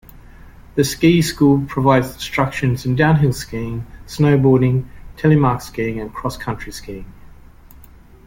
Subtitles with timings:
[0.73, 7.05] The ski school provides instruction in downhill skiing, snowboarding, telemark skiing and cross-country skiing.